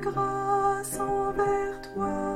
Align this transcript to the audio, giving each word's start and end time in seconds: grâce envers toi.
grâce 0.00 0.98
envers 1.00 1.80
toi. 1.94 2.29